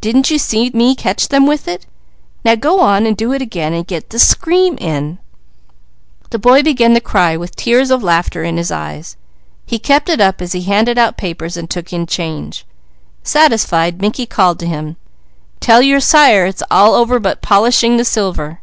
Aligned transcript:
Didn't 0.00 0.32
you 0.32 0.38
see 0.40 0.68
me 0.74 0.96
catch 0.96 1.28
them 1.28 1.46
with 1.46 1.68
it? 1.68 1.86
Now 2.44 2.56
go 2.56 2.80
on 2.80 3.06
and 3.06 3.16
do 3.16 3.32
it 3.32 3.40
again, 3.40 3.72
and 3.72 3.86
get 3.86 4.10
the 4.10 4.18
scream 4.18 4.76
in." 4.80 5.18
The 6.30 6.40
boy 6.40 6.64
began 6.64 6.92
the 6.94 7.00
cry 7.00 7.36
with 7.36 7.54
tears 7.54 7.92
of 7.92 8.02
laughter 8.02 8.42
in 8.42 8.56
his 8.56 8.72
eyes. 8.72 9.16
He 9.64 9.78
kept 9.78 10.08
it 10.08 10.20
up 10.20 10.42
as 10.42 10.54
he 10.54 10.62
handed 10.62 10.98
out 10.98 11.16
papers 11.16 11.56
and 11.56 11.70
took 11.70 11.92
in 11.92 12.06
change. 12.08 12.66
Satisfied, 13.22 14.00
Mickey 14.02 14.26
called 14.26 14.58
to 14.58 14.66
him: 14.66 14.96
"Tell 15.60 15.82
your 15.82 16.00
sire 16.00 16.46
it's 16.46 16.64
all 16.68 16.94
over 16.94 17.20
but 17.20 17.40
polishing 17.40 17.96
the 17.96 18.04
silver." 18.04 18.60